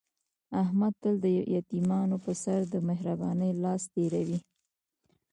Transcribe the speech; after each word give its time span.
احمد 0.63 0.93
تل 1.01 1.15
د 1.23 1.25
یتیمانو 1.55 2.17
په 2.25 2.31
سر 2.43 2.59
د 2.73 2.75
مهر 2.87 3.07
بانۍ 3.19 3.51
لاس 3.63 3.81
تېروي. 3.93 4.39